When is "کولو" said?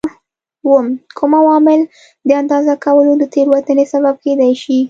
2.85-3.13